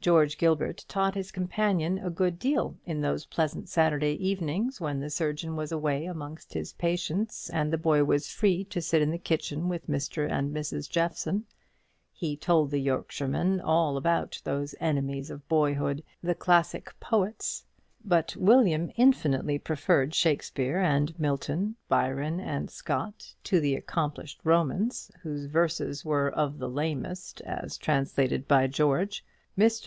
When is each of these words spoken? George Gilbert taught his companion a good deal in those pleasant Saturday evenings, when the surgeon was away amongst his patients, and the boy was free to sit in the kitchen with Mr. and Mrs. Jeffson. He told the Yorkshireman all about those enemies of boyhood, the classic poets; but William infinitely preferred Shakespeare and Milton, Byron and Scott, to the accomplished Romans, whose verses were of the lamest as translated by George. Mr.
George 0.00 0.38
Gilbert 0.38 0.84
taught 0.86 1.16
his 1.16 1.32
companion 1.32 1.98
a 1.98 2.08
good 2.08 2.38
deal 2.38 2.76
in 2.86 3.00
those 3.00 3.24
pleasant 3.26 3.68
Saturday 3.68 4.12
evenings, 4.24 4.80
when 4.80 5.00
the 5.00 5.10
surgeon 5.10 5.56
was 5.56 5.72
away 5.72 6.04
amongst 6.04 6.54
his 6.54 6.72
patients, 6.74 7.50
and 7.50 7.72
the 7.72 7.76
boy 7.78 8.04
was 8.04 8.30
free 8.30 8.62
to 8.62 8.80
sit 8.80 9.02
in 9.02 9.10
the 9.10 9.18
kitchen 9.18 9.68
with 9.68 9.88
Mr. 9.88 10.30
and 10.30 10.54
Mrs. 10.54 10.88
Jeffson. 10.88 11.46
He 12.12 12.36
told 12.36 12.70
the 12.70 12.78
Yorkshireman 12.78 13.60
all 13.60 13.96
about 13.96 14.40
those 14.44 14.72
enemies 14.78 15.30
of 15.30 15.48
boyhood, 15.48 16.04
the 16.22 16.36
classic 16.36 16.94
poets; 17.00 17.64
but 18.04 18.36
William 18.36 18.92
infinitely 18.96 19.58
preferred 19.58 20.14
Shakespeare 20.14 20.78
and 20.78 21.18
Milton, 21.18 21.74
Byron 21.88 22.38
and 22.38 22.70
Scott, 22.70 23.34
to 23.42 23.58
the 23.58 23.74
accomplished 23.74 24.40
Romans, 24.44 25.10
whose 25.24 25.46
verses 25.46 26.04
were 26.04 26.30
of 26.30 26.58
the 26.58 26.68
lamest 26.68 27.40
as 27.40 27.76
translated 27.76 28.46
by 28.46 28.68
George. 28.68 29.24
Mr. 29.58 29.86